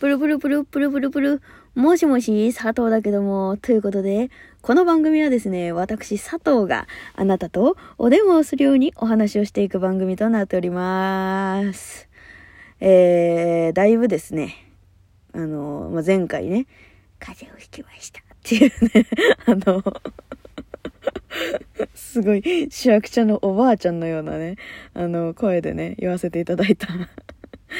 [0.00, 1.42] プルプルプルプルプルプル。
[1.76, 3.56] もしもし、佐藤だけども。
[3.62, 4.28] ということで、
[4.60, 12.08] この番組はですね、私佐藤があなたとお電話をするようにお話をしていく番組となっております。
[12.80, 14.72] えー、だいぶですね、
[15.32, 16.66] あの、まあ、前回ね、
[17.20, 19.06] 風邪をひきましたっていうね、
[19.46, 19.82] あの、
[21.94, 24.56] すごい、主役ちゃのおばあちゃんのようなね、
[24.92, 26.88] あの、声でね、言わせていただいた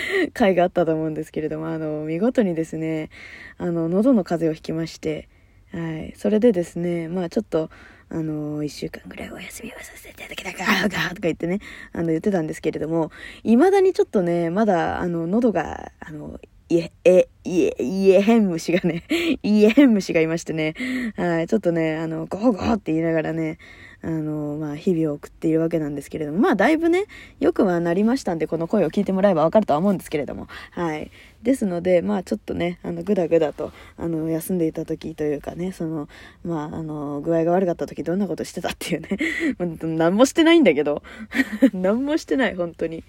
[0.32, 3.10] 回があったと思うんですけれども、あの、見事にですね、
[3.58, 5.28] あの、喉の風邪をひきまして、
[5.72, 6.12] はい。
[6.16, 7.70] それでですね、まあちょっと、
[8.10, 11.58] あの一週間ぐらいお休みをさせていただきたいか、 とか言ってね、
[11.92, 13.10] あの、言ってたんですけれども、
[13.42, 19.04] 未だにちょっとね、まだ、あの、喉が、あの、いえ、え、いえ、いえへん虫がね、
[19.42, 20.74] いえへん虫がいましてね、
[21.16, 23.58] はい、ちょっとね、あの、ゴーゴーって言いながらね、
[24.04, 27.06] あの、まあ、日々を送っているわけなんですけれども、まあ、だいぶね、
[27.40, 31.10] よくはなりましたんで、この声を聞いてもらえばわかるとは思うんですけれども、はい。
[31.42, 36.08] ですので、まあ、ちょっとね、あの、ぐだぐだと、あの、休んでいた時というかね、その、
[36.44, 39.18] まあ、あの、具合が悪かった時どんなことしてたっていうね、
[39.82, 41.02] 何もしてないんだけど、
[41.72, 43.04] 何もしてない、本当に。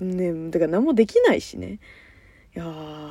[0.00, 1.80] ね、だから何もできないしね。
[2.54, 2.64] いや、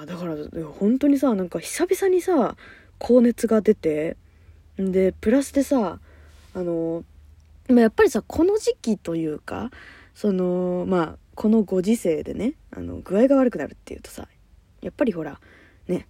[0.06, 0.36] だから、
[0.80, 2.56] 本当にさ、なんか久々にさ、
[3.00, 4.16] 高熱が出て、
[4.82, 6.00] んで、プラスでさ、
[6.56, 7.04] あの、
[7.68, 9.72] まあ、やっぱりさ、この時期というか、
[10.14, 14.30] その、まあ、このご時世でね、あの、具合が悪くなるっていうとさ、
[14.82, 15.42] やっぱりほら、
[15.90, 16.08] ね、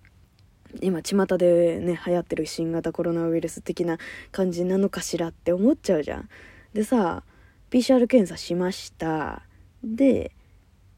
[0.81, 3.97] 今、巷でね、流行ってる新型コロナウイルス的な
[4.31, 6.29] 感じなのかしらって思っちゃうじゃん。
[6.73, 7.23] でさ、
[7.71, 9.41] PCR 検査しました。
[9.83, 10.31] で、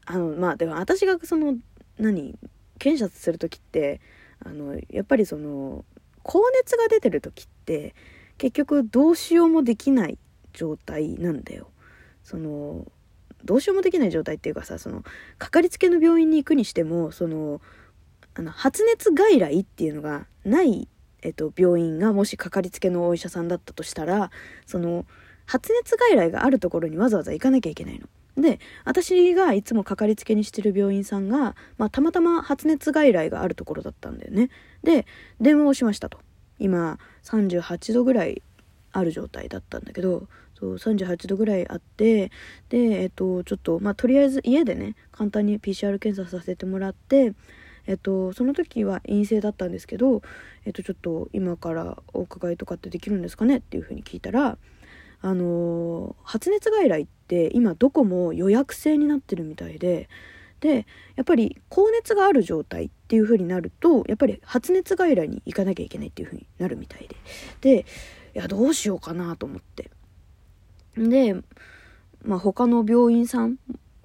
[0.04, 1.56] あの、まあ、でも私がその、
[1.98, 2.38] 何、
[2.78, 4.02] 検査する時って、
[4.44, 5.86] あの、やっぱりその、
[6.22, 7.94] 高熱が出てる時って、
[8.38, 10.18] 結局どうしようもできない
[10.52, 11.70] 状態なんだよ。
[12.22, 12.90] その
[13.44, 15.04] どうしようもできない状態っていうかさその
[15.38, 17.60] かかりつけの病院に行くにしてもその
[18.34, 20.88] あの発熱外来っていうのがない、
[21.22, 24.30] えっと、病院がもしかかりつけのお医者さんだったとしたら
[24.66, 25.06] その
[25.46, 28.08] 発熱外来があるところにわざわざ行かなきゃいけないの。
[28.40, 34.50] で私がいつもかかりつけにしてる病院さんが、まあ、たまたま発熱外来があるところだったんだよね。
[34.84, 35.06] で
[35.40, 36.20] 電話をしましたと。
[36.58, 38.42] 今38度ぐらい
[38.92, 42.30] ある状態だったんだけどそう38度ぐらいあって
[42.68, 47.34] でえっとちょっとまあとりあえず家でね簡単に PCR 検査させてもらって
[47.86, 50.22] えっとその時は陰性だったんですけど
[50.64, 54.58] えっとちょっと今からお伺いとかってできるんですかねっていうふうに聞いたら
[55.20, 60.08] あの発熱外来って今どこも予約制になってるみたいで
[60.60, 67.16] でやっぱり高熱がある状態っていう風になるとやっぱり発熱外来に行かなきゃいけないっていう風になるみたいで。
[67.60, 67.86] で
[68.34, 69.90] いやどうしようかなと思って。
[70.96, 71.34] で
[72.24, 73.56] まあ他の病院さんっ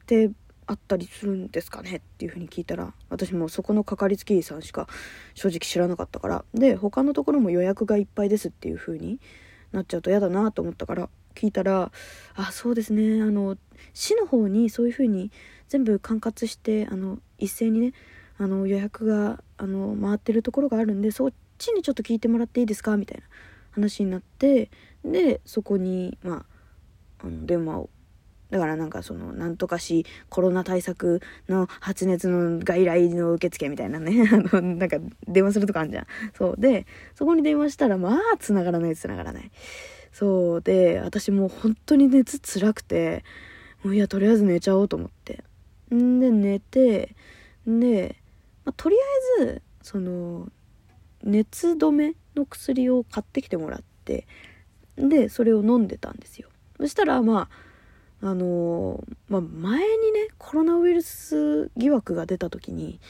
[0.06, 0.32] て
[0.66, 4.88] あったりするんですかねっていう風に聞いたら私もそこのかかりつけ医さんしか
[5.34, 6.46] 正直知らなかったから。
[6.54, 9.20] で他のところも予約がいっぱいですっていう風に
[9.72, 11.92] なっちゃうと嫌だなと思ったから聞いたら
[12.36, 13.58] 「あそうですねあの
[13.94, 15.32] 市の方にそういう風に
[15.74, 17.94] 全部管轄してあの一斉にね
[18.38, 22.96] あの予約があの回ってるところがあるんでそっちにちょっと聞いてもらっていいですか？
[22.96, 23.24] みたいな
[23.72, 24.70] 話になって
[25.04, 26.46] でそこにま
[27.22, 27.90] ああの電話を。
[28.52, 36.06] だからなんかそのなんとかしコロナ対策の発熱の外来の受付みたいなね あのなんか電話するとかあるじゃん。
[36.38, 36.56] そう。
[36.62, 36.86] で
[37.16, 39.50] そこに電話したらまあ繋がらない繋がらない。
[40.12, 40.62] そう。
[40.62, 43.24] で私もう本当に熱つらくて
[43.84, 45.44] もういやとりあえず寝ちゃおうと思って。
[45.94, 47.16] で寝て
[47.68, 48.16] で、
[48.66, 48.96] まあ、とり
[49.40, 50.50] あえずその
[51.24, 54.28] 熱止めの薬を買ってきてもらって
[54.96, 56.50] でそれを飲んでたんですよ。
[56.78, 57.50] そしたらま
[58.22, 59.84] ああのまあ、前に
[60.14, 63.02] ねコロナウイルス疑惑が出た時に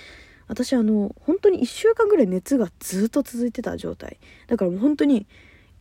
[0.48, 4.18] 私あの本当に1週間ぐらい熱がずっと続いてた状態。
[4.48, 5.28] だからもう本当に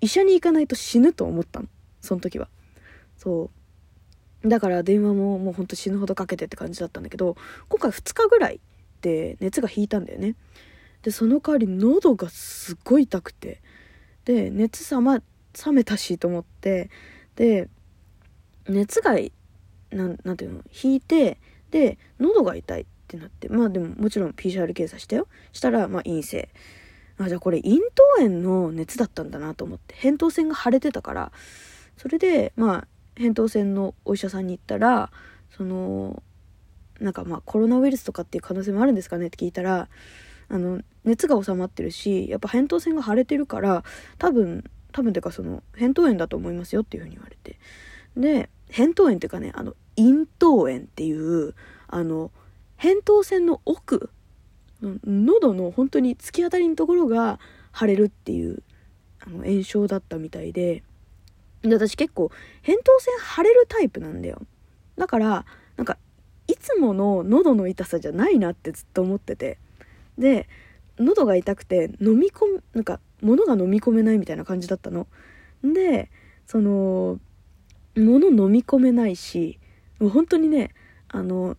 [0.02, 1.66] 医者に行かないと死ぬと思ったの。
[2.00, 2.48] その時は。
[3.16, 3.61] そう。
[4.44, 7.36] だから電話ももうほんと死ぬほどかけてって感じだったんだけど
[7.68, 8.60] 今回2日ぐらい
[9.00, 10.34] で熱が引いたんだよね。
[11.02, 13.60] でその代わり喉がすっごい痛くて。
[14.24, 15.22] で熱冷,、ま、冷
[15.72, 16.90] めたしと思って。
[17.34, 17.68] で
[18.68, 19.16] 熱が
[19.90, 20.62] なんなんていうの？
[20.82, 21.40] 引いて
[21.70, 23.48] で喉が痛いってなって。
[23.48, 25.26] まあでももちろん PCR 検査したよ。
[25.52, 26.48] したらまあ陰性。
[27.18, 29.94] あじゃあこれ咽頭炎の熱だったんだなと思って。
[29.96, 31.32] 扁桃腺が腫れてたから。
[31.96, 35.10] それでまあ扁桃腺のお医者さんに行ったら
[35.56, 36.22] その
[37.00, 39.88] なんかまあコロナウイルスとかっていう可能性もあるんですかねって聞いたら
[40.48, 43.84] あの熱が収まってるしやっぱ扁桃腺が腫れてるから
[44.18, 47.58] 多分多分っていうかその扁桃炎だと思いますよっていうふうに言われて。
[48.16, 51.54] で扁桃炎っていうかねあの咽頭炎っていう
[51.88, 52.30] あの
[52.78, 54.10] 扁桃腺の奥
[54.82, 57.38] 喉の本当に突き当たりのところが
[57.74, 58.62] 腫れるっていう
[59.24, 60.82] あの炎症だったみたいで
[61.64, 62.30] 私結構
[62.62, 64.42] 扁桃腺腫れるタイプなんだよ。
[64.96, 65.44] だから
[65.76, 65.96] なんか
[66.48, 69.58] いつもの喉の痛さじゃないなってずっと思ってて。
[70.18, 70.48] で
[70.98, 75.06] 喉が痛くて飲み込むなんか物が飲み込めないみたいな感じだったの。
[75.62, 76.10] で
[76.46, 77.18] その
[77.96, 79.58] 物飲み込めないし
[79.98, 80.74] もう本当にね
[81.08, 81.56] あの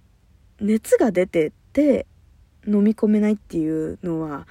[0.60, 2.06] 熱が出てて
[2.68, 4.48] 飲み込めないっていうのは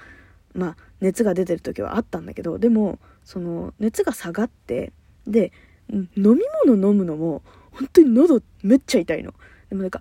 [0.55, 4.93] まあ熱が出てる時はあったんだけどでもその熱が下がって
[5.26, 5.52] で
[5.90, 6.24] 飲み
[6.66, 9.34] 物飲むのも本当に喉めっちゃ痛いの
[9.69, 10.00] でもなんか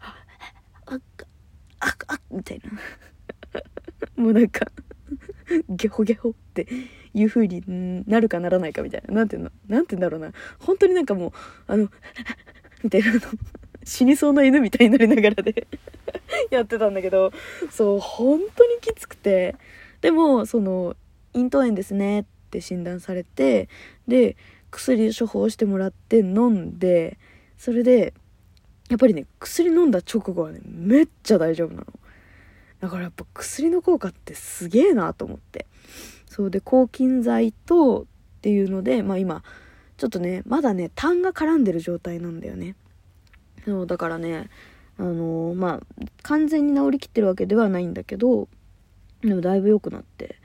[0.86, 1.02] あっ
[1.80, 2.62] あっあっみたい
[4.18, 4.66] なもうなんか
[5.70, 6.68] ゲホゲホって
[7.14, 7.62] いう風に
[8.08, 9.14] なるかならないかみたいな。
[9.14, 9.52] なんていうの？
[9.68, 10.32] なんて言うんだろうな。
[10.60, 11.32] 本当になんかもう、
[11.68, 11.90] あの、
[12.84, 13.20] みたいなの、
[13.84, 15.68] 死にそうな犬みたいになりながらで
[16.52, 17.34] やってたんだけど、
[17.70, 19.58] そう、本当にきつくて。
[20.00, 20.96] でも、その、
[21.34, 23.68] 咽頭炎ですねって診断されて、
[24.08, 24.38] で、
[24.72, 27.20] 薬処方してもらって飲んで、
[27.58, 28.14] それで、
[28.90, 31.86] やっぱりね、薬飲んだ直後はね、めっちゃ大丈夫なの。
[32.80, 35.68] だからやっぱ薬の効果ってすげえなと思って。
[36.26, 38.06] そうで、抗菌剤とっ
[38.42, 39.44] ていうので、まあ今、
[39.98, 42.76] ちょっとね、まだね、痰が絡んでる状態なんだよね。
[43.66, 44.50] そう、だからね、
[44.98, 48.48] あのー、まあ、完全に治りきってるわけではないんだけど、
[49.22, 50.38] でもだいぶ良くなって。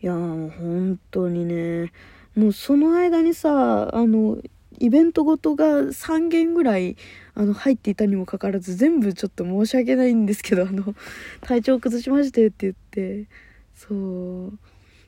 [0.00, 1.92] いや、もう本当にね、
[2.40, 4.38] もうその間にさ、あの、
[4.78, 6.96] イベントごとが3件ぐらい
[7.34, 10.94] あの入っていたにもかかわらず全部ちょっと申し訳ないんですけどあの
[11.42, 13.28] 体調崩しましてって言って。
[13.74, 14.58] そう。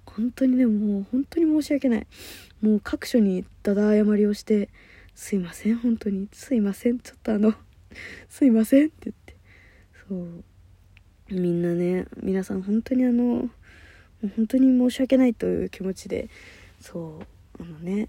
[0.05, 2.07] 本当にねもう本当に申し訳ない。
[2.61, 4.69] もう各所にだだ謝りをして
[5.15, 6.29] すいません本当に。
[6.33, 7.55] すいませんちょっとあの
[8.29, 9.37] すいませんって言って。
[10.07, 10.45] そう。
[11.31, 13.49] みんなね皆さん本当にあの
[14.37, 16.29] 本当に申し訳ないという気持ちで
[16.83, 17.21] そ
[17.59, 18.09] うあのね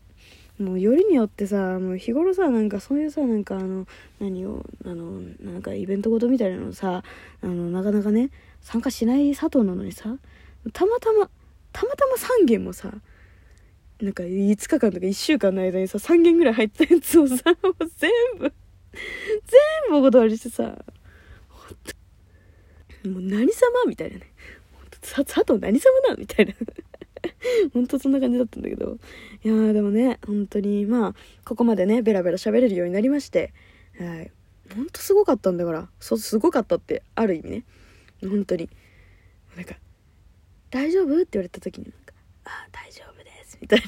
[0.59, 3.87] もうよりによってさもう日頃さなんかそういうさなんかあの
[4.19, 7.03] 何をあのなんかイベントごとみたいなのさ
[7.41, 8.29] あのなかなかね
[8.61, 10.15] 参加しない佐藤なのにさ
[10.73, 11.29] たまたま
[11.71, 12.93] たまたま3件もさ
[13.99, 18.51] なんか5日間とか1週間の間にさ3件ぐらい入ったやつをさ もう全部全
[19.89, 20.63] 部お断りしてさ
[23.05, 24.33] もう何様みたいなね
[25.01, 26.53] 佐藤何様なみたいな。
[27.73, 28.97] ほんとそんな感じだったんだけど。
[29.43, 31.15] いやーでもね、本当に、まあ、
[31.45, 33.53] ここまでね、ベラベラ喋れるようになりまして、
[33.99, 34.31] はい。
[34.75, 35.89] ほんとすごかったんだから。
[35.99, 37.63] そう、すごかったって、ある意味ね。
[38.21, 38.69] 本当に。
[39.55, 39.75] なんか、
[40.71, 41.15] 大丈夫？
[41.15, 42.13] って言われた時に、なんか、
[42.45, 43.85] ああ、大丈夫です、みたいな。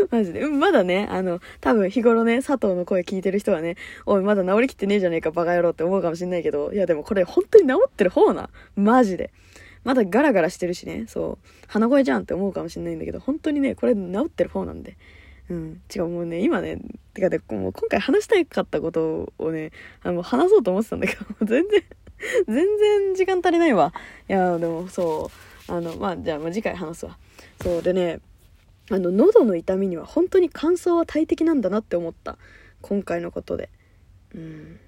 [0.10, 0.46] マジで。
[0.46, 3.76] まだね、あの、多分日頃ね、佐藤の声聞いてる人はね、
[4.06, 8.50] おい、まだ治りきってねえじゃねえか、バカ野郎って思うかもしんないけど、いやでもこれ本当に治ってる方な。
[8.76, 9.32] マジで。
[9.84, 14.96] まだガラガラしてるしね、そう、鼻声じゃんって思うかもしれないんだけど、本当にね、これ治ってる方なんで。
[15.48, 15.80] うん。
[15.94, 16.78] 違う、もうね、今ね、
[17.12, 19.72] てかね、もう今回話したかったことをね、
[20.02, 21.82] あの、話そうと思ってたんだけど、 全然、
[22.46, 23.92] 全然時間足りないわ。
[24.28, 25.30] いや、でもそ
[25.68, 27.18] う、あの、まあ、じゃあ、まあ、次回話すわ。
[27.62, 28.20] そう、でね、
[28.90, 32.38] あの、喉の痛みには本当に乾燥は大敵なんだなって思った。
[32.80, 33.70] 今回のことで。
[34.34, 34.80] うん。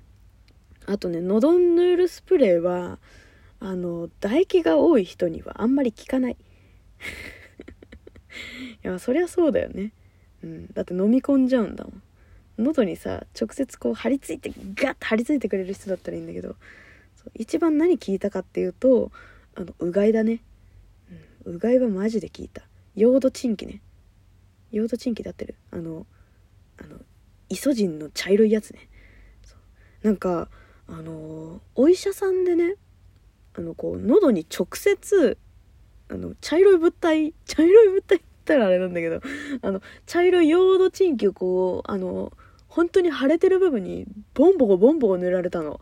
[0.86, 2.98] あとね、喉ヌールスプレーは、
[3.64, 6.37] あの唾液が多い人にはあんまり効かない。
[8.85, 9.92] いやそりゃそうだよね。
[10.42, 10.66] うん。
[10.73, 12.02] だって飲み込んじゃうんだもん。
[12.59, 16.57] 喉にさ直接こう張り付いてガッと張り付いてくれる人だったらいいんだけど
[17.35, 19.12] 一番何聞いたかっていうと
[19.54, 20.42] あのうがいだね、
[21.47, 22.62] うん、うがいはマジで聞いた。
[22.97, 23.81] ヨードチンキね。
[24.73, 25.54] ヨードチンキで合ってる。
[25.71, 26.04] あの
[26.78, 26.99] あの
[27.49, 28.88] イソジンの茶色いやつね。
[30.02, 30.49] なんか
[30.88, 32.75] あのお医者さんでね
[33.62, 35.38] のこう喉に直接
[36.09, 39.21] あの茶色い物体 茶色い物体って言ったらあれなんだけど
[39.62, 42.33] あの茶色いヨードチンキをこうあの
[42.69, 45.81] 本当に腫れてる部分にボンボコボンボコ塗られたの。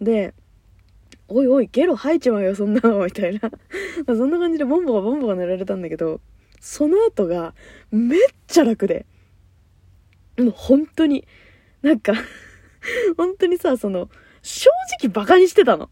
[0.00, 0.34] で
[1.28, 3.50] おいおいゲロ吐いちまうよそんなのみたいな。
[4.06, 6.20] そんな感じでボンボコボンボコ塗られたんだけど
[6.60, 7.54] その後が
[7.90, 9.06] めっちゃ楽で。
[10.38, 11.26] もう本当に
[11.82, 12.14] なんか
[13.16, 14.08] 本当にさその
[14.42, 15.90] 正直バカにしてたの。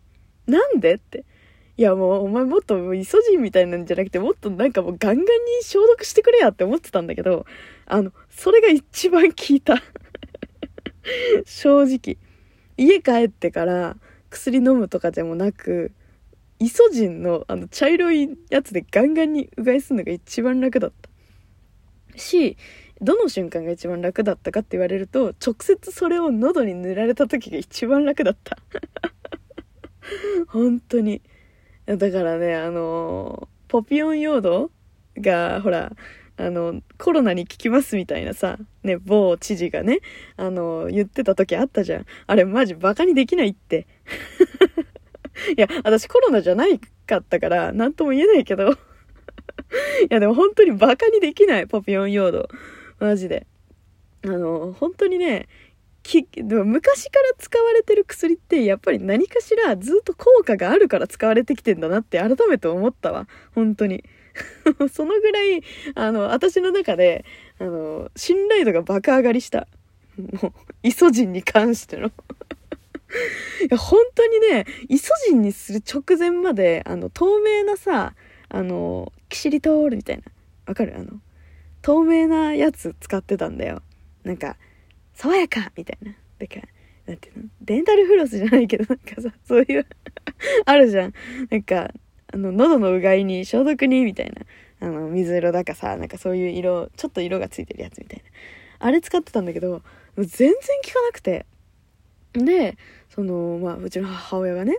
[0.50, 0.95] なんで？
[0.95, 1.25] って。
[1.76, 5.26] いやもうお前もっとイソジンみたいなんじゃなくてもっとなんかもうガンガンに
[5.62, 7.47] 消毒してくれやって思ってたんだけど、
[7.87, 9.83] あの、それが一番効いた。
[11.47, 12.19] 正直。
[12.76, 13.97] 家帰ってから
[14.28, 15.92] 薬飲むとかでもなく、
[16.59, 22.19] イソジンのあの茶色いやつでガンガンにうがいするのが一番楽だった。
[22.19, 22.57] し、
[23.00, 28.59] どの瞬間が一番楽だったかって言われると、直接それを喉に塗られた時が一番楽だった。
[30.49, 31.23] 本当に。
[31.87, 34.71] だからね、あのポピオン用土
[35.16, 35.92] が、ほら、
[36.37, 39.99] あの、コロナに効きますみたいなさ、ね、某知事がね、
[40.37, 42.07] あの、言ってた時あったじゃん。
[42.26, 43.87] あれマジバカにできないって。
[45.57, 48.73] いや、私コロナじゃないかったから、なんとも言えないけど。
[48.73, 48.76] い
[50.09, 52.49] や、でも本当にバカにできない、ポピオン用土。
[52.99, 53.47] マジで。
[54.25, 55.47] あの、本当にね、
[56.02, 63.26] きでも昔から使われてる薬ってやっぱり何かしらずっと効果があるから使われてきてんだなって改めて思ったわ。
[63.54, 64.04] 本当に。
[64.92, 65.62] そのぐらい
[65.95, 67.25] あの私の中で
[67.59, 69.66] あの信頼度が爆上がりした。
[70.42, 70.52] もう
[70.83, 72.09] イソジンに関しての。
[72.09, 78.14] いや本当にねイソジンにする直前まであの透明なさ
[78.49, 80.23] あのキシリトールみたいな。
[80.66, 80.95] わかる？
[80.97, 81.21] あの
[81.83, 83.83] 透明なやつ使ってたんだよ。
[84.25, 84.57] なんか
[85.14, 86.12] 爽やかみたいな。
[86.38, 86.62] だから、
[87.07, 87.45] なんていうの？
[87.62, 89.87] デンタルフロスじゃないけど、なんかさ、そういう
[90.67, 91.14] あるじゃん。
[91.50, 91.93] なんか、
[92.33, 94.43] あの、喉のうがいに消毒に、みたいな。
[94.87, 98.25] あの、水色だかさ、なんかそういう色、ちょっと色がついてるやつみたいな。
[98.87, 99.83] あれ使ってたんだけど、
[100.17, 101.45] 全然効かなくて。
[102.33, 102.79] で、
[103.11, 104.79] その、まあ、うちの母親がね、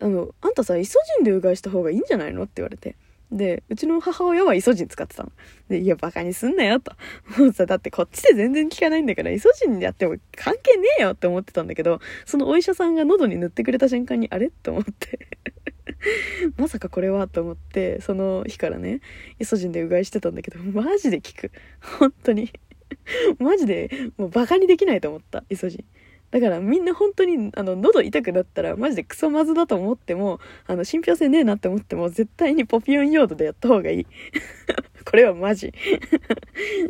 [0.00, 2.44] あの、あんたさ、イソジンでうがいした方がいいんじゃないの？
[2.44, 2.96] って言われて。
[3.30, 5.32] で、うちの母親はイソジン使ってたの。
[5.68, 6.92] で、いや、バカにすんなよ、と。
[7.38, 14.46] もうさ、だってこっちで全然効かないんだから、イソジンでやっても関係ねえよって思ってたんだけど、そのお医者さんが喉に塗ってくれた瞬間に、あれ？
[14.46, 15.28] って思って
[16.56, 17.28] まさかこれは？
[17.28, 19.00] と思って、その日からね、
[19.38, 21.50] イソジンでうがいしてたんだけど、マジで効く。
[21.98, 22.50] 本当に
[23.38, 25.84] マジで、もうバカにできないと思った、イソジン。
[26.30, 34.06] だからみんな本当に、あの、喉痛くなったら、マジでクソまずだと思っても、あの、信憑性ねえなって思っても、絶対にポピオン用土でやった方がいい。
[35.04, 35.72] これはマジ。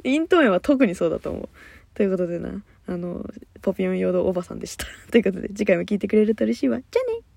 [0.04, 1.48] 咽頭炎は特にそうだと思う。
[1.94, 3.24] ということでな、あの、
[3.62, 4.86] ポピオン用土おばさんでした。
[5.12, 6.78] ということで、次回も聞いてくれると嬉しいわ。
[6.78, 7.27] じゃあね